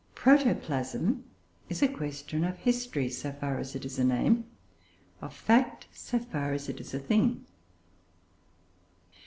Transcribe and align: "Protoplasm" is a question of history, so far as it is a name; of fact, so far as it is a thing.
"Protoplasm" 0.15 1.25
is 1.69 1.83
a 1.83 1.87
question 1.87 2.43
of 2.43 2.57
history, 2.57 3.07
so 3.07 3.31
far 3.33 3.59
as 3.59 3.75
it 3.75 3.85
is 3.85 3.99
a 3.99 4.03
name; 4.03 4.45
of 5.21 5.31
fact, 5.31 5.85
so 5.93 6.17
far 6.17 6.53
as 6.53 6.67
it 6.67 6.79
is 6.81 6.95
a 6.95 6.99
thing. 6.99 7.45